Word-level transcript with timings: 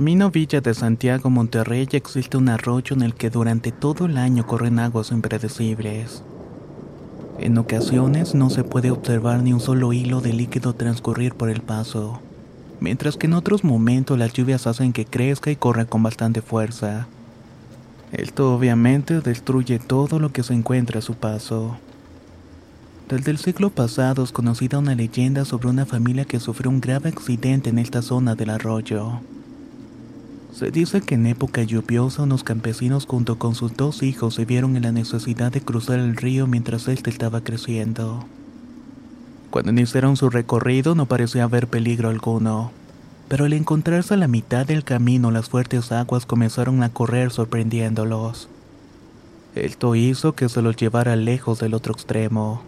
Camino 0.00 0.30
Villa 0.30 0.62
de 0.62 0.72
Santiago, 0.72 1.28
Monterrey, 1.28 1.86
existe 1.92 2.38
un 2.38 2.48
arroyo 2.48 2.96
en 2.96 3.02
el 3.02 3.14
que 3.14 3.28
durante 3.28 3.70
todo 3.70 4.06
el 4.06 4.16
año 4.16 4.46
corren 4.46 4.78
aguas 4.78 5.10
impredecibles. 5.10 6.22
En 7.38 7.58
ocasiones 7.58 8.34
no 8.34 8.48
se 8.48 8.64
puede 8.64 8.90
observar 8.90 9.42
ni 9.42 9.52
un 9.52 9.60
solo 9.60 9.92
hilo 9.92 10.22
de 10.22 10.32
líquido 10.32 10.72
transcurrir 10.72 11.34
por 11.34 11.50
el 11.50 11.60
paso, 11.60 12.18
mientras 12.80 13.18
que 13.18 13.26
en 13.26 13.34
otros 13.34 13.62
momentos 13.62 14.18
las 14.18 14.32
lluvias 14.32 14.66
hacen 14.66 14.94
que 14.94 15.04
crezca 15.04 15.50
y 15.50 15.56
corra 15.56 15.84
con 15.84 16.02
bastante 16.02 16.40
fuerza. 16.40 17.06
Esto 18.10 18.54
obviamente 18.54 19.20
destruye 19.20 19.78
todo 19.78 20.18
lo 20.18 20.32
que 20.32 20.42
se 20.42 20.54
encuentra 20.54 21.00
a 21.00 21.02
su 21.02 21.12
paso. 21.12 21.76
Desde 23.06 23.32
el 23.32 23.36
siglo 23.36 23.68
pasado 23.68 24.24
es 24.24 24.32
conocida 24.32 24.78
una 24.78 24.94
leyenda 24.94 25.44
sobre 25.44 25.68
una 25.68 25.84
familia 25.84 26.24
que 26.24 26.40
sufrió 26.40 26.70
un 26.70 26.80
grave 26.80 27.10
accidente 27.10 27.68
en 27.68 27.78
esta 27.78 28.00
zona 28.00 28.34
del 28.34 28.48
arroyo. 28.48 29.20
Se 30.52 30.70
dice 30.72 31.00
que 31.00 31.14
en 31.14 31.26
época 31.26 31.62
lluviosa 31.62 32.22
unos 32.22 32.42
campesinos 32.42 33.06
junto 33.06 33.38
con 33.38 33.54
sus 33.54 33.76
dos 33.76 34.02
hijos 34.02 34.34
se 34.34 34.44
vieron 34.44 34.76
en 34.76 34.82
la 34.82 34.92
necesidad 34.92 35.52
de 35.52 35.60
cruzar 35.60 36.00
el 36.00 36.16
río 36.16 36.46
mientras 36.46 36.88
éste 36.88 37.08
estaba 37.08 37.42
creciendo. 37.42 38.24
Cuando 39.50 39.70
iniciaron 39.70 40.16
su 40.16 40.28
recorrido 40.28 40.94
no 40.94 41.06
parecía 41.06 41.44
haber 41.44 41.68
peligro 41.68 42.08
alguno, 42.08 42.72
pero 43.28 43.44
al 43.44 43.52
encontrarse 43.52 44.14
a 44.14 44.16
la 44.16 44.28
mitad 44.28 44.66
del 44.66 44.82
camino 44.82 45.30
las 45.30 45.48
fuertes 45.48 45.92
aguas 45.92 46.26
comenzaron 46.26 46.82
a 46.82 46.88
correr 46.92 47.30
sorprendiéndolos. 47.30 48.48
Esto 49.54 49.94
hizo 49.94 50.34
que 50.34 50.48
se 50.48 50.62
los 50.62 50.76
llevara 50.76 51.14
lejos 51.16 51.60
del 51.60 51.74
otro 51.74 51.92
extremo. 51.92 52.62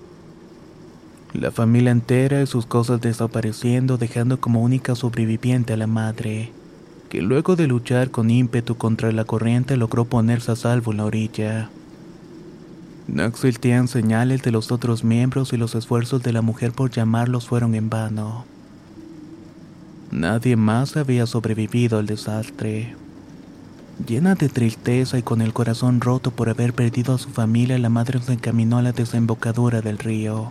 La 1.33 1.51
familia 1.51 1.91
entera 1.91 2.43
y 2.43 2.47
sus 2.47 2.67
cosas 2.67 3.01
desapareciendo 3.01 3.99
dejando 3.99 4.41
como 4.41 4.63
única 4.63 4.95
sobreviviente 4.95 5.73
a 5.73 5.77
la 5.77 5.87
madre 5.87 6.53
que 7.13 7.21
luego 7.21 7.57
de 7.57 7.67
luchar 7.67 8.11
con 8.11 8.31
ímpetu 8.31 8.79
contra 8.79 9.13
la 9.13 9.27
corriente 9.27 9.77
logró 9.77 10.07
ponerse 10.07 10.53
a 10.53 10.57
salvo 10.57 10.93
en 10.93 10.97
la 10.97 11.05
orilla. 11.05 11.69
No 13.07 13.25
existían 13.25 13.87
señales 13.87 14.41
de 14.41 14.51
los 14.51 14.73
otros 14.73 15.05
miembros 15.05 15.53
y 15.53 15.59
los 15.59 15.75
esfuerzos 15.75 16.23
de 16.23 16.33
la 16.33 16.41
mujer 16.41 16.73
por 16.73 16.91
llamarlos 16.91 17.47
fueron 17.47 17.75
en 17.75 17.91
vano. 17.91 18.47
Nadie 20.11 20.57
más 20.57 20.97
había 20.97 21.27
sobrevivido 21.27 21.99
al 21.99 22.07
desastre. 22.07 22.97
Llena 24.09 24.35
de 24.35 24.49
tristeza 24.49 25.19
y 25.19 25.23
con 25.23 25.43
el 25.43 25.53
corazón 25.53 26.01
roto 26.01 26.31
por 26.31 26.49
haber 26.49 26.73
perdido 26.73 27.15
a 27.15 27.19
su 27.19 27.29
familia, 27.29 27.79
la 27.79 27.91
madre 27.91 28.23
se 28.23 28.33
encaminó 28.33 28.79
a 28.79 28.83
la 28.83 28.93
desembocadura 28.93 29.83
del 29.83 29.99
río. 29.99 30.51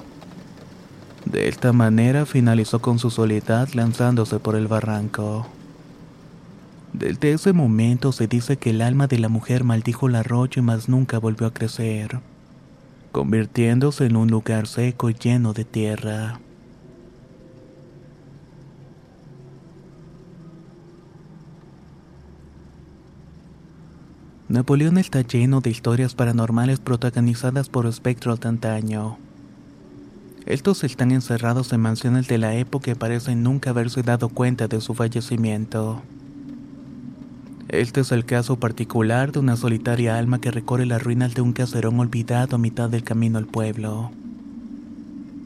De 1.26 1.50
esta 1.50 1.74
manera 1.74 2.28
finalizó 2.28 2.84
con 2.84 3.00
su 3.00 3.10
soledad 3.10 3.70
lanzándose 3.74 4.38
por 4.38 4.56
el 4.56 4.68
barranco. 4.68 5.48
Desde 6.94 7.32
ese 7.32 7.54
momento 7.54 8.12
se 8.12 8.28
dice 8.28 8.58
que 8.58 8.72
el 8.72 8.82
alma 8.82 9.08
de 9.08 9.18
la 9.18 9.30
mujer 9.30 9.64
maldijo 9.64 10.08
el 10.08 10.16
arroyo 10.16 10.62
y 10.62 10.66
más 10.66 10.90
nunca 10.90 11.20
volvió 11.20 11.48
a 11.48 11.54
crecer, 11.54 12.20
convirtiéndose 13.14 14.06
en 14.06 14.18
un 14.18 14.30
lugar 14.30 14.68
seco 14.68 15.10
y 15.10 15.14
lleno 15.14 15.54
de 15.54 15.64
tierra. 15.64 16.40
Napoleón 24.50 24.98
está 24.98 25.22
lleno 25.22 25.62
de 25.62 25.70
historias 25.70 26.14
paranormales 26.14 26.82
protagonizadas 26.82 27.70
por 27.70 27.86
espectros 27.86 28.42
de 28.42 28.50
antaño. 28.50 29.18
Estos 30.46 30.84
están 30.84 31.12
encerrados 31.12 31.72
en 31.72 31.80
mansiones 31.80 32.28
de 32.28 32.38
la 32.38 32.54
época 32.56 32.92
y 32.92 32.96
parecen 32.96 33.44
nunca 33.44 33.70
haberse 33.70 34.04
dado 34.04 34.28
cuenta 34.28 34.68
de 34.68 34.82
su 34.82 34.94
fallecimiento. 34.94 36.02
Este 37.72 38.02
es 38.02 38.12
el 38.12 38.26
caso 38.26 38.60
particular 38.60 39.32
de 39.32 39.40
una 39.40 39.56
solitaria 39.56 40.18
alma 40.18 40.42
que 40.42 40.52
recorre 40.52 40.86
las 40.86 41.02
ruinas 41.02 41.34
de 41.34 41.42
un 41.42 41.54
caserón 41.54 41.98
olvidado 42.02 42.58
a 42.58 42.60
mitad 42.60 42.90
del 42.90 43.06
camino 43.06 43.38
al 43.38 43.46
pueblo. 43.46 44.12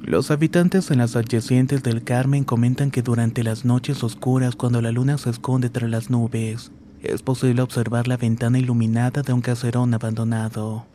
Los 0.02 0.32
habitantes 0.32 0.90
en 0.90 0.98
las 0.98 1.16
adyacentes 1.16 1.84
del 1.84 2.04
Carmen 2.04 2.44
comentan 2.44 2.90
que 2.90 3.04
durante 3.04 3.44
las 3.44 3.64
noches 3.64 4.04
oscuras, 4.04 4.56
cuando 4.56 4.82
la 4.82 4.92
luna 4.92 5.20
se 5.20 5.30
esconde 5.30 5.70
tras 5.70 5.88
las 5.88 6.10
nubes, 6.10 6.72
es 7.04 7.22
posible 7.22 7.62
observar 7.62 8.08
la 8.08 8.18
ventana 8.18 8.58
iluminada 8.58 9.22
de 9.22 9.32
un 9.32 9.42
caserón 9.42 9.94
abandonado. 9.94 10.88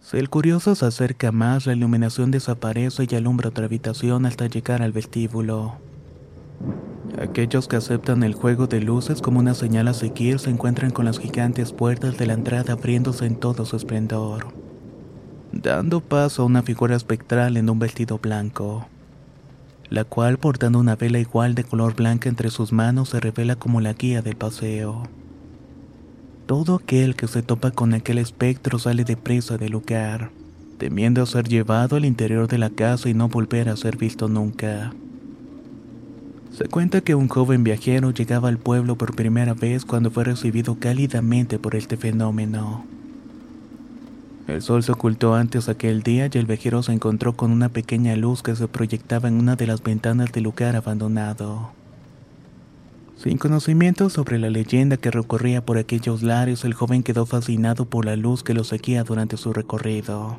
Si 0.00 0.16
el 0.16 0.28
curioso 0.28 0.74
se 0.74 0.84
acerca 0.84 1.30
más, 1.30 1.64
la 1.66 1.74
iluminación 1.74 2.32
desaparece 2.32 3.06
y 3.08 3.14
alumbra 3.14 3.50
otra 3.50 3.66
habitación 3.66 4.26
hasta 4.26 4.48
llegar 4.48 4.82
al 4.82 4.90
vestíbulo. 4.90 5.76
Aquellos 7.18 7.68
que 7.68 7.76
aceptan 7.76 8.22
el 8.22 8.32
juego 8.34 8.66
de 8.66 8.80
luces 8.80 9.20
como 9.20 9.40
una 9.40 9.54
señal 9.54 9.88
a 9.88 9.94
seguir 9.94 10.38
se 10.38 10.48
encuentran 10.48 10.90
con 10.90 11.04
las 11.04 11.18
gigantes 11.18 11.72
puertas 11.72 12.16
de 12.16 12.26
la 12.26 12.32
entrada 12.32 12.72
abriéndose 12.72 13.26
en 13.26 13.36
todo 13.36 13.66
su 13.66 13.76
esplendor, 13.76 14.46
dando 15.52 16.00
paso 16.00 16.42
a 16.42 16.46
una 16.46 16.62
figura 16.62 16.96
espectral 16.96 17.58
en 17.58 17.68
un 17.68 17.78
vestido 17.78 18.18
blanco, 18.18 18.86
la 19.90 20.04
cual 20.04 20.38
portando 20.38 20.78
una 20.78 20.96
vela 20.96 21.18
igual 21.18 21.54
de 21.54 21.64
color 21.64 21.94
blanca 21.94 22.30
entre 22.30 22.50
sus 22.50 22.72
manos 22.72 23.10
se 23.10 23.20
revela 23.20 23.56
como 23.56 23.82
la 23.82 23.92
guía 23.92 24.22
del 24.22 24.36
paseo. 24.36 25.02
Todo 26.46 26.76
aquel 26.76 27.14
que 27.14 27.28
se 27.28 27.42
topa 27.42 27.72
con 27.72 27.92
aquel 27.92 28.16
espectro 28.18 28.78
sale 28.78 29.04
deprisa 29.04 29.58
del 29.58 29.72
lugar, 29.72 30.30
temiendo 30.78 31.26
ser 31.26 31.46
llevado 31.46 31.96
al 31.96 32.06
interior 32.06 32.48
de 32.48 32.56
la 32.56 32.70
casa 32.70 33.10
y 33.10 33.14
no 33.14 33.28
volver 33.28 33.68
a 33.68 33.76
ser 33.76 33.98
visto 33.98 34.28
nunca. 34.28 34.92
Se 36.56 36.68
cuenta 36.68 37.00
que 37.00 37.14
un 37.14 37.28
joven 37.28 37.64
viajero 37.64 38.10
llegaba 38.10 38.48
al 38.48 38.58
pueblo 38.58 38.96
por 38.96 39.16
primera 39.16 39.54
vez 39.54 39.86
cuando 39.86 40.10
fue 40.10 40.24
recibido 40.24 40.76
cálidamente 40.78 41.58
por 41.58 41.74
este 41.74 41.96
fenómeno. 41.96 42.84
El 44.46 44.60
sol 44.60 44.82
se 44.82 44.92
ocultó 44.92 45.34
antes 45.34 45.70
aquel 45.70 46.02
día 46.02 46.28
y 46.30 46.36
el 46.36 46.44
viajero 46.44 46.82
se 46.82 46.92
encontró 46.92 47.32
con 47.34 47.52
una 47.52 47.70
pequeña 47.70 48.16
luz 48.16 48.42
que 48.42 48.54
se 48.54 48.68
proyectaba 48.68 49.28
en 49.28 49.38
una 49.38 49.56
de 49.56 49.66
las 49.66 49.82
ventanas 49.82 50.30
del 50.30 50.44
lugar 50.44 50.76
abandonado. 50.76 51.70
Sin 53.16 53.38
conocimiento 53.38 54.10
sobre 54.10 54.38
la 54.38 54.50
leyenda 54.50 54.98
que 54.98 55.10
recorría 55.10 55.64
por 55.64 55.78
aquellos 55.78 56.22
lares, 56.22 56.64
el 56.64 56.74
joven 56.74 57.02
quedó 57.02 57.24
fascinado 57.24 57.86
por 57.86 58.04
la 58.04 58.16
luz 58.16 58.42
que 58.42 58.52
lo 58.52 58.64
seguía 58.64 59.04
durante 59.04 59.38
su 59.38 59.54
recorrido. 59.54 60.38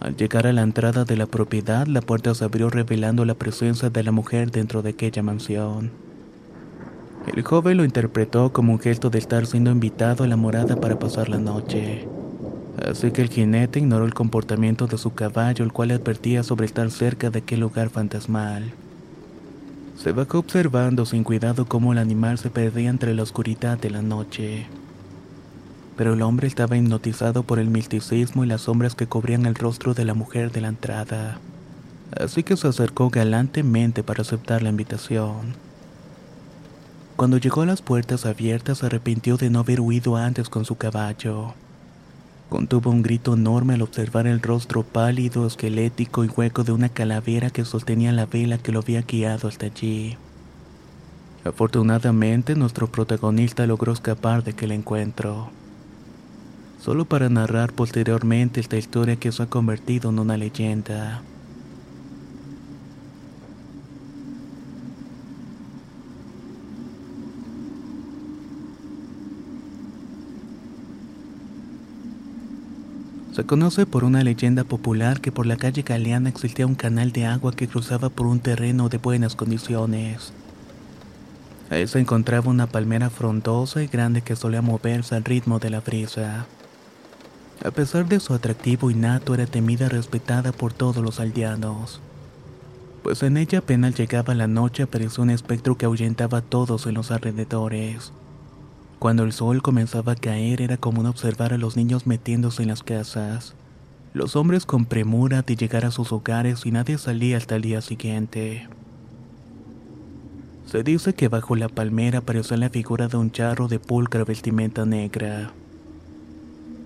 Al 0.00 0.16
llegar 0.16 0.46
a 0.46 0.52
la 0.54 0.62
entrada 0.62 1.04
de 1.04 1.14
la 1.16 1.26
propiedad, 1.26 1.86
la 1.86 2.00
puerta 2.00 2.34
se 2.34 2.44
abrió 2.44 2.70
revelando 2.70 3.26
la 3.26 3.34
presencia 3.34 3.90
de 3.90 4.02
la 4.02 4.12
mujer 4.12 4.50
dentro 4.50 4.80
de 4.80 4.90
aquella 4.90 5.22
mansión. 5.22 5.90
El 7.26 7.42
joven 7.42 7.76
lo 7.76 7.84
interpretó 7.84 8.50
como 8.50 8.72
un 8.72 8.78
gesto 8.78 9.10
de 9.10 9.18
estar 9.18 9.44
siendo 9.44 9.70
invitado 9.70 10.24
a 10.24 10.26
la 10.26 10.36
morada 10.36 10.76
para 10.76 10.98
pasar 10.98 11.28
la 11.28 11.36
noche. 11.36 12.08
Así 12.88 13.10
que 13.10 13.20
el 13.20 13.28
jinete 13.28 13.78
ignoró 13.78 14.06
el 14.06 14.14
comportamiento 14.14 14.86
de 14.86 14.96
su 14.96 15.12
caballo, 15.12 15.66
el 15.66 15.72
cual 15.72 15.90
advertía 15.90 16.42
sobre 16.42 16.64
estar 16.64 16.90
cerca 16.90 17.28
de 17.28 17.40
aquel 17.40 17.60
lugar 17.60 17.90
fantasmal. 17.90 18.72
Se 19.96 20.12
bajó 20.12 20.38
observando 20.38 21.04
sin 21.04 21.24
cuidado 21.24 21.66
cómo 21.66 21.92
el 21.92 21.98
animal 21.98 22.38
se 22.38 22.48
perdía 22.48 22.88
entre 22.88 23.14
la 23.14 23.22
oscuridad 23.22 23.78
de 23.78 23.90
la 23.90 24.00
noche. 24.00 24.66
Pero 26.00 26.14
el 26.14 26.22
hombre 26.22 26.48
estaba 26.48 26.78
hipnotizado 26.78 27.42
por 27.42 27.58
el 27.58 27.68
misticismo 27.68 28.42
y 28.42 28.46
las 28.46 28.62
sombras 28.62 28.94
que 28.94 29.06
cubrían 29.06 29.44
el 29.44 29.54
rostro 29.54 29.92
de 29.92 30.06
la 30.06 30.14
mujer 30.14 30.50
de 30.50 30.62
la 30.62 30.68
entrada. 30.68 31.38
Así 32.18 32.42
que 32.42 32.56
se 32.56 32.68
acercó 32.68 33.10
galantemente 33.10 34.02
para 34.02 34.22
aceptar 34.22 34.62
la 34.62 34.70
invitación. 34.70 35.52
Cuando 37.16 37.36
llegó 37.36 37.60
a 37.60 37.66
las 37.66 37.82
puertas 37.82 38.24
abiertas 38.24 38.78
se 38.78 38.86
arrepintió 38.86 39.36
de 39.36 39.50
no 39.50 39.58
haber 39.58 39.82
huido 39.82 40.16
antes 40.16 40.48
con 40.48 40.64
su 40.64 40.76
caballo. 40.76 41.52
Contuvo 42.48 42.88
un 42.88 43.02
grito 43.02 43.34
enorme 43.34 43.74
al 43.74 43.82
observar 43.82 44.26
el 44.26 44.40
rostro 44.40 44.84
pálido, 44.84 45.46
esquelético 45.46 46.24
y 46.24 46.28
hueco 46.28 46.64
de 46.64 46.72
una 46.72 46.88
calavera 46.88 47.50
que 47.50 47.66
sostenía 47.66 48.10
la 48.12 48.24
vela 48.24 48.56
que 48.56 48.72
lo 48.72 48.78
había 48.78 49.02
guiado 49.02 49.48
hasta 49.48 49.66
allí. 49.66 50.16
Afortunadamente, 51.44 52.54
nuestro 52.54 52.86
protagonista 52.86 53.66
logró 53.66 53.92
escapar 53.92 54.42
de 54.44 54.52
aquel 54.52 54.72
encuentro 54.72 55.50
solo 56.80 57.04
para 57.04 57.28
narrar 57.28 57.72
posteriormente 57.72 58.60
esta 58.60 58.76
historia 58.76 59.16
que 59.16 59.32
se 59.32 59.42
ha 59.42 59.46
convertido 59.46 60.10
en 60.10 60.18
una 60.18 60.36
leyenda. 60.36 61.22
Se 73.32 73.46
conoce 73.46 73.86
por 73.86 74.04
una 74.04 74.22
leyenda 74.24 74.64
popular 74.64 75.20
que 75.20 75.32
por 75.32 75.46
la 75.46 75.56
calle 75.56 75.82
Galeana 75.82 76.28
existía 76.28 76.66
un 76.66 76.74
canal 76.74 77.12
de 77.12 77.26
agua 77.26 77.52
que 77.52 77.68
cruzaba 77.68 78.08
por 78.08 78.26
un 78.26 78.40
terreno 78.40 78.88
de 78.88 78.98
buenas 78.98 79.36
condiciones. 79.36 80.32
Ahí 81.70 81.86
se 81.86 82.00
encontraba 82.00 82.50
una 82.50 82.66
palmera 82.66 83.08
frondosa 83.08 83.82
y 83.82 83.86
grande 83.86 84.22
que 84.22 84.34
solía 84.34 84.60
moverse 84.60 85.14
al 85.14 85.24
ritmo 85.24 85.60
de 85.60 85.70
la 85.70 85.80
brisa. 85.80 86.46
A 87.62 87.70
pesar 87.70 88.08
de 88.08 88.20
su 88.20 88.32
atractivo 88.32 88.90
innato, 88.90 89.34
era 89.34 89.44
temida 89.46 89.86
y 89.86 89.88
respetada 89.88 90.50
por 90.50 90.72
todos 90.72 91.04
los 91.04 91.20
aldeanos. 91.20 92.00
Pues 93.02 93.22
en 93.22 93.36
ella 93.36 93.58
apenas 93.58 93.98
llegaba 93.98 94.34
la 94.34 94.46
noche 94.46 94.82
apareció 94.82 95.22
un 95.22 95.30
espectro 95.30 95.76
que 95.76 95.84
ahuyentaba 95.84 96.38
a 96.38 96.42
todos 96.42 96.86
en 96.86 96.94
los 96.94 97.10
alrededores. 97.10 98.12
Cuando 98.98 99.24
el 99.24 99.32
sol 99.32 99.62
comenzaba 99.62 100.12
a 100.12 100.16
caer 100.16 100.62
era 100.62 100.78
común 100.78 101.06
observar 101.06 101.52
a 101.52 101.58
los 101.58 101.76
niños 101.76 102.06
metiéndose 102.06 102.62
en 102.62 102.68
las 102.68 102.82
casas, 102.82 103.54
los 104.14 104.36
hombres 104.36 104.64
con 104.66 104.86
premura 104.86 105.42
de 105.42 105.56
llegar 105.56 105.84
a 105.84 105.90
sus 105.90 106.12
hogares 106.12 106.64
y 106.64 106.70
nadie 106.70 106.98
salía 106.98 107.36
hasta 107.36 107.56
el 107.56 107.62
día 107.62 107.80
siguiente. 107.82 108.68
Se 110.66 110.82
dice 110.82 111.14
que 111.14 111.28
bajo 111.28 111.56
la 111.56 111.68
palmera 111.68 112.18
apareció 112.18 112.56
la 112.56 112.70
figura 112.70 113.08
de 113.08 113.16
un 113.16 113.32
charro 113.32 113.68
de 113.68 113.78
pulcra 113.78 114.24
vestimenta 114.24 114.84
negra. 114.84 115.52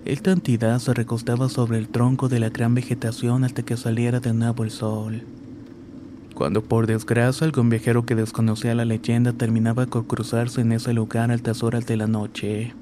Esta 0.05 0.31
entidad 0.31 0.77
se 0.77 0.93
recostaba 0.93 1.49
sobre 1.49 1.79
el 1.79 1.89
tronco 1.89 2.29
de 2.29 2.39
la 2.39 2.49
gran 2.49 2.75
vegetación 2.75 3.43
hasta 3.43 3.63
que 3.63 3.75
saliera 3.75 4.19
de 4.19 4.35
nuevo 4.35 4.63
el 4.63 4.69
sol. 4.69 5.23
Cuando 6.35 6.61
por 6.63 6.85
desgracia 6.85 7.45
algún 7.45 7.69
viajero 7.69 8.05
que 8.05 8.13
desconocía 8.13 8.75
la 8.75 8.85
leyenda 8.85 9.33
terminaba 9.33 9.87
por 9.87 10.05
cruzarse 10.05 10.61
en 10.61 10.73
ese 10.73 10.93
lugar 10.93 11.31
a 11.31 11.33
altas 11.33 11.63
horas 11.63 11.87
de 11.87 11.97
la 11.97 12.05
noche, 12.05 12.75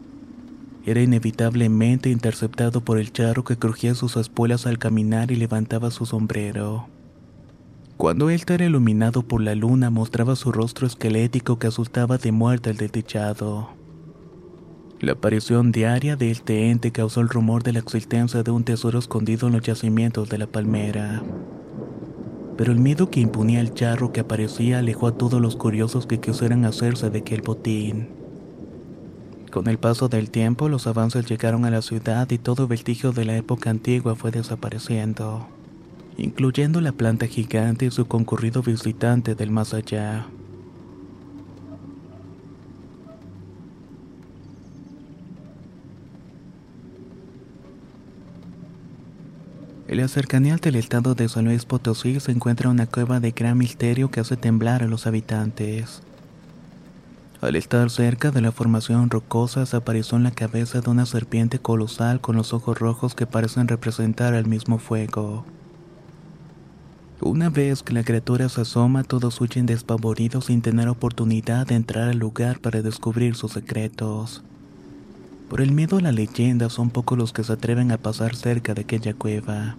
era 0.86 1.02
inevitablemente 1.02 2.10
interceptado 2.10 2.82
por 2.82 3.00
el 3.00 3.14
charro 3.14 3.46
que 3.46 3.56
crujía 3.56 3.96
sus 3.96 4.18
espuelas 4.18 4.68
al 4.68 4.78
caminar 4.78 5.32
y 5.32 5.38
levantaba 5.38 5.92
su 5.92 6.06
sombrero. 6.06 6.88
Cuando 7.96 8.30
él 8.32 8.42
era 8.50 8.66
iluminado 8.66 9.24
por 9.24 9.40
la 9.40 9.56
luna 9.56 9.90
mostraba 9.90 10.36
su 10.36 10.52
rostro 10.52 10.88
esquelético 10.88 11.58
que 11.58 11.68
asustaba 11.68 12.18
de 12.18 12.34
muerte 12.34 12.72
al 12.72 12.76
desdichado. 12.76 13.70
La 15.04 15.12
aparición 15.12 15.74
diaria 15.74 16.16
de 16.16 16.32
este 16.32 16.70
ente 16.70 16.94
causó 16.94 17.20
el 17.20 17.28
rumor 17.28 17.62
de 17.62 17.74
la 17.74 17.80
existencia 17.80 18.42
de 18.42 18.52
un 18.52 18.64
tesoro 18.64 19.00
escondido 19.00 19.48
en 19.48 19.54
los 19.54 19.62
yacimientos 19.62 20.30
de 20.30 20.38
la 20.38 20.48
palmera. 20.48 21.22
Pero 22.56 22.72
el 22.72 22.80
miedo 22.80 23.10
que 23.10 23.20
imponía 23.20 23.60
el 23.60 23.74
charro 23.74 24.14
que 24.14 24.22
aparecía 24.22 24.80
alejó 24.80 25.08
a 25.08 25.18
todos 25.18 25.42
los 25.42 25.58
curiosos 25.58 26.08
que 26.08 26.22
quisieran 26.22 26.64
hacerse 26.64 27.10
de 27.10 27.20
aquel 27.20 27.42
botín. 27.42 28.08
Con 29.52 29.68
el 29.68 29.78
paso 29.78 30.08
del 30.08 30.30
tiempo, 30.30 30.70
los 30.70 30.88
avances 30.88 31.26
llegaron 31.26 31.66
a 31.66 31.70
la 31.70 31.82
ciudad 31.82 32.32
y 32.32 32.38
todo 32.38 32.70
vestigio 32.70 33.12
de 33.12 33.26
la 33.26 33.36
época 33.36 33.72
antigua 33.72 34.16
fue 34.16 34.32
desapareciendo, 34.32 35.50
incluyendo 36.18 36.80
la 36.80 36.94
planta 36.94 37.28
gigante 37.28 37.88
y 37.88 37.92
su 37.92 38.06
concurrido 38.06 38.64
visitante 38.64 39.36
del 39.36 39.52
más 39.52 39.74
allá. 39.74 40.28
En 49.94 50.00
la 50.00 50.08
cercanía 50.08 50.56
del 50.56 50.74
estado 50.74 51.14
de 51.14 51.30
San 51.30 51.46
Luis 51.46 51.66
Potosí 51.66 52.20
se 52.20 52.32
encuentra 52.32 52.68
una 52.68 52.88
cueva 52.88 53.20
de 53.20 53.30
gran 53.30 53.60
misterio 53.60 54.10
que 54.10 54.22
hace 54.22 54.36
temblar 54.36 54.82
a 54.82 54.88
los 54.88 55.06
habitantes. 55.06 56.02
Al 57.42 57.56
estar 57.56 57.92
cerca 57.92 58.32
de 58.32 58.42
la 58.42 58.52
formación 58.52 59.12
rocosa 59.12 59.68
se 59.68 59.78
apareció 59.78 60.18
en 60.18 60.24
la 60.24 60.32
cabeza 60.32 60.82
de 60.82 60.90
una 60.90 61.06
serpiente 61.06 61.60
colosal 61.60 62.22
con 62.22 62.36
los 62.36 62.54
ojos 62.54 62.80
rojos 62.80 63.14
que 63.14 63.28
parecen 63.28 63.68
representar 63.68 64.34
el 64.34 64.48
mismo 64.48 64.80
fuego. 64.80 65.46
Una 67.22 67.52
vez 67.52 67.84
que 67.84 67.94
la 67.94 68.04
criatura 68.04 68.50
se 68.50 68.62
asoma, 68.62 69.04
todos 69.04 69.40
huyen 69.42 69.68
despavoridos 69.68 70.46
sin 70.46 70.64
tener 70.64 70.90
oportunidad 70.90 71.68
de 71.68 71.76
entrar 71.76 72.10
al 72.10 72.18
lugar 72.18 72.58
para 72.62 72.82
descubrir 72.82 73.36
sus 73.36 73.52
secretos. 73.52 74.44
Por 75.54 75.62
el 75.62 75.72
miedo 75.72 75.98
a 75.98 76.02
la 76.02 76.12
leyenda 76.12 76.68
son 76.72 76.90
pocos 76.90 77.16
los 77.16 77.32
que 77.32 77.44
se 77.44 77.54
atreven 77.54 77.92
a 77.92 78.00
pasar 78.00 78.36
cerca 78.36 78.74
de 78.74 78.82
aquella 78.82 79.14
cueva. 79.14 79.76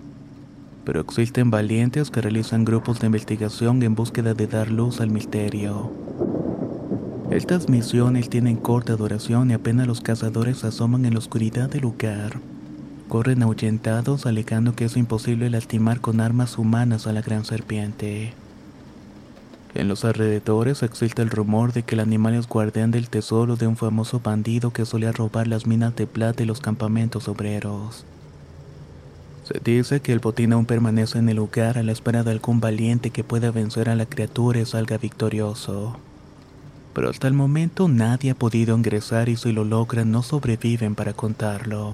Pero 0.85 1.01
existen 1.01 1.51
valientes 1.51 2.13
que 2.13 2.21
realizan 2.21 2.65
grupos 2.65 3.01
de 3.01 3.07
investigación 3.07 3.83
en 3.83 3.97
búsqueda 3.97 4.35
de 4.35 4.47
dar 4.47 4.71
luz 4.71 5.01
al 5.01 5.11
misterio. 5.11 5.91
Estas 7.33 7.69
misiones 7.69 8.31
tienen 8.31 8.55
corta 8.55 8.95
duración 8.95 9.51
y 9.51 9.55
apenas 9.55 9.89
los 9.89 10.01
cazadores 10.01 10.63
asoman 10.63 11.07
en 11.07 11.15
la 11.15 11.19
oscuridad 11.19 11.69
del 11.69 11.83
lugar. 11.83 12.39
Corren 13.09 13.43
ahuyentados 13.43 14.27
alegando 14.27 14.77
que 14.77 14.85
es 14.85 14.97
imposible 14.97 15.51
lastimar 15.51 16.01
con 16.01 16.21
armas 16.21 16.57
humanas 16.57 17.09
a 17.09 17.13
la 17.13 17.21
gran 17.21 17.45
serpiente. 17.45 18.33
En 19.75 19.89
los 19.89 20.05
alrededores 20.05 20.85
existe 20.85 21.21
el 21.21 21.31
rumor 21.31 21.73
de 21.73 21.83
que 21.83 21.97
el 21.97 22.01
animal 22.01 22.35
es 22.35 22.47
guardián 22.47 22.93
del 22.93 23.09
tesoro 23.09 23.57
de 23.57 23.67
un 23.67 23.77
famoso 23.77 24.21
bandido 24.21 24.73
que 24.73 24.85
solía 24.85 25.11
robar 25.11 25.49
las 25.49 25.67
minas 25.67 25.97
de 25.97 26.07
plata 26.07 26.45
y 26.45 26.47
los 26.47 26.61
campamentos 26.61 27.27
obreros. 27.27 28.05
Se 29.43 29.61
dice 29.63 30.01
que 30.01 30.13
el 30.13 30.21
botín 30.21 30.53
aún 30.53 30.65
permanece 30.65 31.19
en 31.19 31.29
el 31.29 31.37
lugar 31.37 31.77
a 31.77 31.83
la 31.83 31.91
espera 31.91 32.23
de 32.23 32.31
algún 32.31 32.61
valiente 32.61 33.11
que 33.11 33.25
pueda 33.25 33.51
vencer 33.51 33.91
a 33.91 33.97
la 33.97 34.07
criatura 34.07 34.61
y 34.61 34.65
salga 34.65 34.97
victorioso. 34.97 35.99
Pero 36.95 37.11
hasta 37.11 37.27
el 37.27 37.35
momento 37.35 37.89
nadie 37.89 38.31
ha 38.31 38.35
podido 38.37 38.77
ingresar 38.77 39.29
y 39.29 39.37
si 39.37 39.53
lo 39.53 39.65
logran 39.65 40.13
no 40.13 40.23
sobreviven 40.23 40.95
para 40.95 41.15
contarlo. 41.15 41.94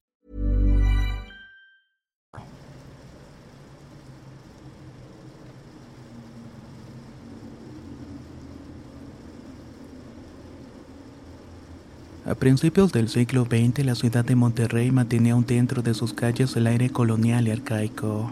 A 12.23 12.35
principios 12.35 12.91
del 12.91 13.09
siglo 13.09 13.45
XX, 13.45 13.83
la 13.83 13.95
ciudad 13.95 14.23
de 14.23 14.35
Monterrey 14.35 14.91
mantenía 14.91 15.35
un 15.35 15.43
dentro 15.43 15.81
de 15.81 15.95
sus 15.95 16.13
calles 16.13 16.55
el 16.55 16.67
aire 16.67 16.91
colonial 16.91 17.47
y 17.47 17.51
arcaico. 17.51 18.31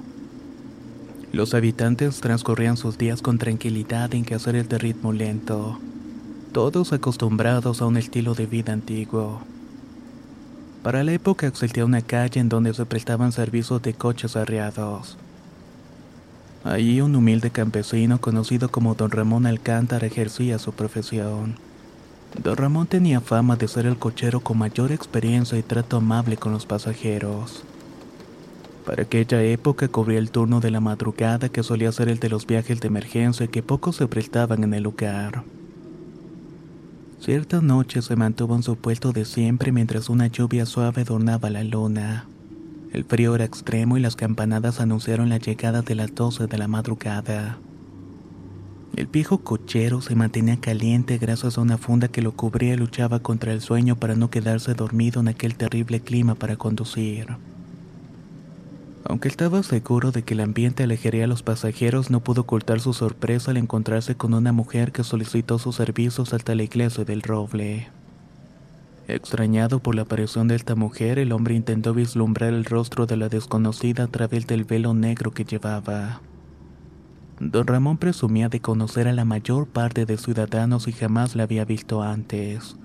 Los 1.31 1.55
habitantes 1.55 2.22
transcurrían 2.22 2.77
sus 2.77 3.00
días 3.00 3.24
con 3.24 3.39
tranquilidad 3.39 4.13
en 4.13 4.25
quehaceres 4.25 4.69
de 4.69 4.77
ritmo 4.77 5.12
lento, 5.12 5.79
todos 6.51 6.93
acostumbrados 6.93 7.81
a 7.81 7.88
un 7.88 7.98
estilo 7.98 8.36
de 8.36 8.46
vida 8.46 8.74
antiguo. 8.74 9.41
Para 10.84 11.03
la 11.03 11.13
época 11.13 11.48
existía 11.48 11.84
una 11.84 12.03
calle 12.03 12.39
en 12.39 12.50
donde 12.50 12.75
se 12.75 12.86
prestaban 12.86 13.31
servicios 13.31 13.81
de 13.81 13.96
coches 13.96 14.36
arreados. 14.36 15.17
Allí 16.63 17.01
un 17.01 17.15
humilde 17.15 17.50
campesino 17.50 18.22
conocido 18.22 18.69
como 18.69 18.93
don 18.93 19.10
Ramón 19.10 19.48
Alcántara 19.48 20.05
ejercía 20.05 20.60
su 20.60 20.74
profesión. 20.74 21.69
Don 22.38 22.56
Ramón 22.56 22.88
tenía 22.88 23.22
fama 23.22 23.56
de 23.56 23.68
ser 23.68 23.86
el 23.86 23.98
cochero 23.98 24.40
con 24.40 24.58
mayor 24.58 24.92
experiencia 24.92 25.58
y 25.58 25.64
trato 25.64 25.98
amable 25.98 26.38
con 26.38 26.52
los 26.52 26.66
pasajeros. 26.66 27.64
Para 28.86 29.04
aquella 29.04 29.42
época 29.44 29.88
cubría 29.88 30.20
el 30.20 30.32
turno 30.32 30.60
de 30.60 30.72
la 30.72 30.80
madrugada 30.80 31.50
que 31.50 31.64
solía 31.64 31.92
ser 31.92 32.10
el 32.10 32.20
de 32.20 32.30
los 32.30 32.48
viajes 32.48 32.80
de 32.80 32.88
emergencia 32.88 33.48
que 33.48 33.62
pocos 33.62 33.98
se 33.98 34.08
prestaban 34.08 34.64
en 34.64 34.74
el 34.74 34.84
lugar. 34.84 35.44
Cierta 37.20 37.62
noche 37.62 38.02
se 38.02 38.16
mantuvo 38.16 38.56
en 38.56 38.64
su 38.64 38.78
puesto 38.78 39.12
de 39.12 39.26
siempre 39.26 39.72
mientras 39.72 40.10
una 40.10 40.28
lluvia 40.28 40.66
suave 40.66 41.02
adornaba 41.02 41.50
la 41.50 41.64
luna. 41.64 42.28
El 42.94 43.04
frío 43.04 43.36
era 43.36 43.46
extremo 43.46 43.98
y 43.98 44.02
las 44.02 44.16
campanadas 44.16 44.80
anunciaron 44.80 45.30
la 45.30 45.38
llegada 45.38 45.82
de 45.82 45.96
las 45.96 46.16
doce 46.16 46.48
de 46.48 46.58
la 46.58 46.68
madrugada. 46.68 47.60
El 48.96 49.08
viejo 49.08 49.39
cochero 49.39 50.01
se 50.01 50.15
mantenía 50.15 50.60
caliente 50.60 51.17
gracias 51.17 51.58
a 51.58 51.62
una 51.62 51.77
funda 51.77 52.08
que 52.08 52.22
lo 52.22 52.34
cubría 52.34 52.74
y 52.74 52.77
luchaba 52.77 53.19
contra 53.19 53.53
el 53.53 53.62
sueño 53.62 53.96
para 53.96 54.15
no 54.15 54.29
quedarse 54.29 54.74
dormido 54.74 55.22
en 55.22 55.29
aquel 55.29 55.55
terrible 55.55 56.01
clima 56.01 56.36
para 56.36 56.58
conducir. 56.58 57.27
Aunque 59.05 59.27
estaba 59.27 59.63
seguro 59.63 60.12
de 60.12 60.24
que 60.24 60.34
el 60.34 60.41
ambiente 60.41 60.84
alejaría 60.84 61.24
a 61.24 61.27
los 61.27 61.41
pasajeros, 61.41 62.12
no 62.12 62.19
pudo 62.19 62.41
ocultar 62.41 62.79
su 62.79 62.93
sorpresa 62.93 63.51
al 63.51 63.58
encontrarse 63.58 64.15
con 64.15 64.34
una 64.34 64.51
mujer 64.51 64.91
que 64.91 65.03
solicitó 65.03 65.58
sus 65.58 65.77
servicios 65.77 66.34
hasta 66.34 66.53
la 66.53 66.63
iglesia 66.63 67.05
del 67.05 67.22
Roble. 67.22 67.88
Extrañado 69.08 69.79
por 69.79 69.96
la 69.96 70.03
aparición 70.03 70.48
de 70.48 70.55
esta 70.55 70.75
mujer, 70.75 71.17
el 71.17 71.31
hombre 71.31 71.55
intentó 71.55 71.96
vislumbrar 71.96 72.53
el 72.53 72.65
rostro 72.65 73.08
de 73.08 73.17
la 73.17 73.29
desconocida 73.29 74.03
a 74.03 74.08
través 74.08 74.46
del 74.46 74.65
velo 74.65 74.93
negro 74.93 75.31
que 75.31 75.46
llevaba. 75.46 76.22
Don 77.39 77.65
Ramón 77.65 77.98
presumía 77.98 78.50
de 78.50 78.60
conocer 78.60 79.08
a 79.08 79.13
la 79.13 79.24
mayor 79.24 79.65
parte 79.67 80.05
de 80.05 80.17
ciudadanos 80.17 80.89
y 80.89 80.91
jamás 80.91 81.38
la 81.38 81.43
había 81.43 81.63
visto 81.63 82.01
antes. 82.01 82.75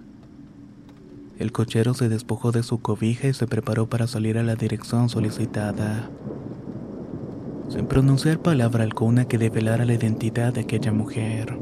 El 1.41 1.51
cochero 1.51 1.95
se 1.95 2.09
despojó 2.09 2.53
de 2.53 2.63
su 2.63 2.79
cobija 2.79 3.27
y 3.27 3.35
se 3.35 3.49
preparó 3.49 3.89
para 3.89 4.07
salir 4.07 4.39
a 4.39 4.45
la 4.45 4.55
dirección 4.55 5.09
solicitada. 5.09 6.09
Sin 7.69 7.87
pronunciar 7.87 8.39
palabra 8.39 8.85
alguna 8.85 9.25
que 9.25 9.39
develara 9.39 9.85
la 9.85 9.95
identidad 9.95 10.53
de 10.53 10.61
aquella 10.61 10.93
mujer. 10.93 11.59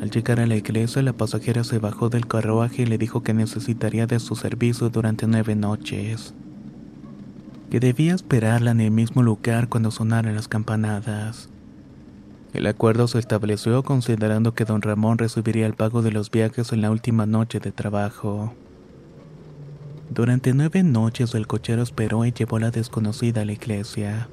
Al 0.00 0.10
llegar 0.10 0.40
a 0.40 0.46
la 0.46 0.56
iglesia, 0.56 1.02
la 1.02 1.12
pasajera 1.12 1.62
se 1.62 1.78
bajó 1.78 2.08
del 2.08 2.26
carruaje 2.26 2.82
y 2.82 2.86
le 2.86 2.96
dijo 2.96 3.22
que 3.22 3.34
necesitaría 3.34 4.06
de 4.06 4.18
su 4.18 4.34
servicio 4.34 4.88
durante 4.88 5.26
nueve 5.26 5.54
noches. 5.54 6.32
Que 7.70 7.78
debía 7.78 8.14
esperarla 8.14 8.72
en 8.72 8.80
el 8.80 8.90
mismo 8.90 9.22
lugar 9.22 9.68
cuando 9.68 9.92
sonaran 9.92 10.34
las 10.34 10.48
campanadas. 10.48 11.48
El 12.52 12.66
acuerdo 12.66 13.06
se 13.06 13.20
estableció 13.20 13.84
considerando 13.84 14.54
que 14.54 14.64
don 14.64 14.82
Ramón 14.82 15.18
recibiría 15.18 15.66
el 15.66 15.74
pago 15.74 16.02
de 16.02 16.10
los 16.10 16.32
viajes 16.32 16.72
en 16.72 16.80
la 16.80 16.90
última 16.90 17.26
noche 17.26 17.60
de 17.60 17.70
trabajo. 17.70 18.52
Durante 20.10 20.52
nueve 20.52 20.82
noches 20.82 21.32
el 21.36 21.46
cochero 21.46 21.82
esperó 21.82 22.24
y 22.24 22.32
llevó 22.32 22.56
a 22.56 22.60
la 22.60 22.70
desconocida 22.72 23.42
a 23.42 23.44
la 23.44 23.52
iglesia. 23.52 24.28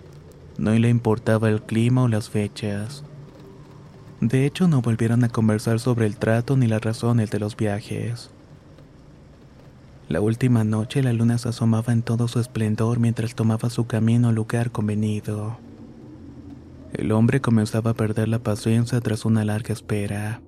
No 0.58 0.72
le 0.72 0.90
importaba 0.90 1.50
el 1.50 1.62
clima 1.62 2.02
o 2.02 2.08
las 2.08 2.32
fechas. 2.32 3.04
De 4.20 4.48
hecho, 4.48 4.68
no 4.68 4.82
volvieron 4.82 5.24
a 5.24 5.30
conversar 5.30 5.80
sobre 5.80 6.08
el 6.08 6.18
trato 6.18 6.58
ni 6.58 6.66
las 6.66 6.82
razones 6.82 7.30
de 7.30 7.40
los 7.40 7.56
viajes. 7.56 8.32
La 10.10 10.22
última 10.22 10.64
noche 10.64 11.04
la 11.04 11.12
luna 11.12 11.38
se 11.38 11.50
asomaba 11.50 11.92
en 11.92 12.02
todo 12.02 12.30
su 12.30 12.40
esplendor 12.40 12.98
mientras 12.98 13.36
tomaba 13.36 13.70
su 13.70 13.88
camino 13.88 14.30
al 14.30 14.36
lugar 14.36 14.72
convenido. 14.72 15.58
El 16.94 17.12
hombre 17.12 17.42
comenzaba 17.42 17.92
a 17.92 17.94
perder 17.94 18.30
la 18.30 18.40
paciencia 18.40 19.02
tras 19.02 19.26
una 19.26 19.44
larga 19.44 19.74
espera. 19.74 20.40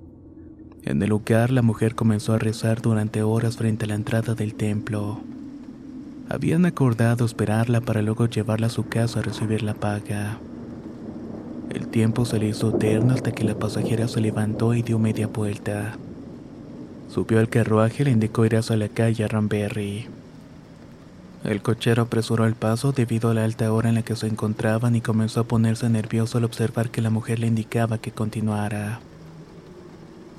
En 0.84 1.04
el 1.04 1.10
lugar 1.10 1.52
la 1.52 1.62
mujer 1.62 1.94
comenzó 1.94 2.34
a 2.34 2.40
rezar 2.40 2.82
durante 2.82 3.22
horas 3.22 3.58
frente 3.58 3.84
a 3.84 3.90
la 3.90 3.96
entrada 3.96 4.34
del 4.34 4.56
templo. 4.56 5.20
Habían 6.30 6.66
acordado 6.66 7.26
esperarla 7.26 7.82
para 7.82 8.02
luego 8.02 8.28
llevarla 8.28 8.68
a 8.68 8.70
su 8.70 8.88
casa 8.88 9.20
a 9.20 9.24
recibir 9.24 9.62
la 9.62 9.74
paga. 9.74 10.40
El 11.70 11.90
tiempo 11.90 12.24
se 12.24 12.40
le 12.40 12.48
hizo 12.48 12.70
eterno 12.70 13.14
hasta 13.14 13.34
que 13.34 13.44
la 13.44 13.60
pasajera 13.60 14.08
se 14.08 14.22
levantó 14.22 14.74
y 14.74 14.84
dio 14.84 15.00
media 15.00 15.28
vuelta. 15.28 15.98
Subió 17.10 17.40
al 17.40 17.50
carruaje 17.50 18.04
y 18.04 18.06
le 18.06 18.12
indicó 18.12 18.46
ir 18.46 18.56
hacia 18.56 18.78
la 18.78 18.88
calle 18.88 19.28
Ramberry. 19.28 20.08
El 21.44 21.62
cochero 21.62 22.04
apresuró 22.04 22.46
el 22.46 22.56
paso 22.56 22.92
debido 22.92 23.30
a 23.30 23.34
la 23.34 23.46
alta 23.46 23.72
hora 23.72 23.90
en 23.90 23.96
la 23.96 24.02
que 24.04 24.16
se 24.16 24.28
encontraban 24.28 24.96
y 24.96 25.02
comenzó 25.02 25.40
a 25.40 25.46
ponerse 25.46 25.90
nervioso 25.90 26.38
al 26.38 26.44
observar 26.44 26.90
que 26.90 27.02
la 27.02 27.10
mujer 27.10 27.40
le 27.40 27.48
indicaba 27.48 27.98
que 27.98 28.12
continuara. 28.12 29.00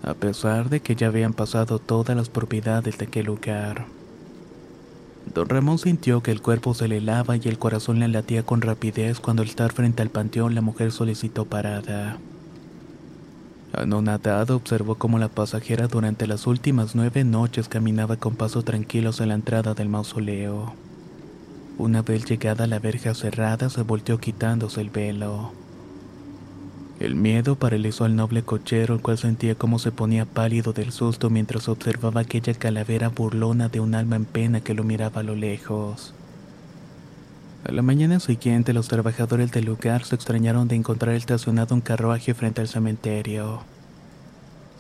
A 0.03 0.15
pesar 0.15 0.69
de 0.69 0.81
que 0.81 0.95
ya 0.95 1.09
habían 1.09 1.33
pasado 1.33 1.79
todas 1.79 2.17
las 2.17 2.29
propiedades 2.29 2.99
de 2.99 3.07
aquel 3.07 3.27
lugar. 3.27 3.87
Don 5.35 5.49
Ramón 5.49 5.79
sintió 5.79 6.23
que 6.23 6.31
el 6.31 6.43
cuerpo 6.43 6.75
se 6.75 6.89
le 6.89 6.99
helaba 6.99 7.37
y 7.37 7.43
el 7.45 7.59
corazón 7.59 7.99
le 7.99 8.09
latía 8.09 8.45
con 8.45 8.61
rapidez 8.61 9.21
cuando 9.21 9.43
al 9.43 9.49
estar 9.49 9.73
frente 9.73 10.03
al 10.03 10.11
panteón 10.11 10.55
la 10.55 10.61
mujer 10.61 10.93
solicitó 10.93 11.47
parada. 11.47 12.19
Anonadado 13.73 14.57
observó 14.57 14.97
cómo 14.97 15.19
la 15.19 15.29
pasajera 15.29 15.87
durante 15.87 16.27
las 16.27 16.47
últimas 16.49 16.97
nueve 16.97 17.23
noches 17.23 17.69
caminaba 17.69 18.17
con 18.17 18.35
pasos 18.35 18.65
tranquilos 18.65 19.21
a 19.21 19.27
la 19.27 19.35
entrada 19.35 19.75
del 19.75 19.89
mausoleo. 19.89 20.75
Una 21.79 22.03
vez 22.03 22.25
llegada 22.25 22.65
a 22.65 22.67
la 22.67 22.81
verja 22.81 23.15
cerrada, 23.15 23.71
se 23.71 23.83
volteó 23.83 24.19
quitándose 24.19 24.81
el 24.81 24.91
velo. 24.91 25.53
El 26.99 27.15
miedo 27.15 27.55
paralizó 27.55 28.05
al 28.05 28.17
noble 28.17 28.43
cochero, 28.43 28.95
el 28.95 29.00
cual 29.00 29.17
sentía 29.17 29.55
cómo 29.55 29.79
se 29.79 29.93
ponía 29.93 30.27
pálido 30.27 30.73
del 30.73 30.93
susto 30.93 31.31
mientras 31.31 31.69
observaba 31.69 32.21
aquella 32.21 32.53
calavera 32.53 33.09
burlona 33.09 33.69
de 33.69 33.81
un 33.81 33.95
alma 33.95 34.17
en 34.17 34.27
pena 34.27 34.61
que 34.61 34.75
lo 34.75 34.85
miraba 34.85 35.21
a 35.21 35.25
lo 35.25 35.37
lejos. 35.37 36.12
A 37.62 37.73
la 37.73 37.83
mañana 37.83 38.21
siguiente, 38.21 38.73
los 38.73 38.88
trabajadores 38.88 39.52
del 39.52 39.67
lugar 39.67 40.05
se 40.05 40.14
extrañaron 40.14 40.67
de 40.67 40.76
encontrar 40.76 41.14
estacionado 41.14 41.75
un 41.75 41.83
carruaje 41.83 42.33
frente 42.33 42.62
al 42.62 42.69
cementerio. 42.69 43.61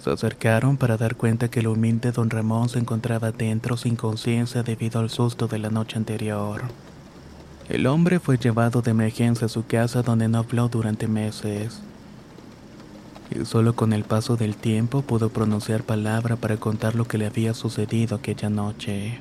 Se 0.02 0.10
acercaron 0.10 0.78
para 0.78 0.96
dar 0.96 1.14
cuenta 1.14 1.50
que 1.50 1.60
el 1.60 1.66
humilde 1.66 2.10
don 2.10 2.30
Ramón 2.30 2.70
se 2.70 2.78
encontraba 2.78 3.32
dentro 3.32 3.76
sin 3.76 3.96
conciencia 3.96 4.62
debido 4.62 4.98
al 4.98 5.10
susto 5.10 5.46
de 5.46 5.58
la 5.58 5.68
noche 5.68 5.98
anterior. 5.98 6.62
El 7.68 7.86
hombre 7.86 8.18
fue 8.18 8.38
llevado 8.38 8.80
de 8.80 8.92
emergencia 8.92 9.44
a 9.44 9.50
su 9.50 9.66
casa 9.66 10.00
donde 10.00 10.28
no 10.28 10.38
habló 10.38 10.68
durante 10.68 11.06
meses. 11.06 11.82
Y 13.30 13.44
solo 13.44 13.76
con 13.76 13.92
el 13.92 14.04
paso 14.04 14.36
del 14.36 14.56
tiempo 14.56 15.02
pudo 15.02 15.28
pronunciar 15.28 15.82
palabra 15.82 16.36
para 16.36 16.56
contar 16.56 16.94
lo 16.94 17.04
que 17.04 17.18
le 17.18 17.26
había 17.26 17.52
sucedido 17.52 18.16
aquella 18.16 18.48
noche. 18.48 19.20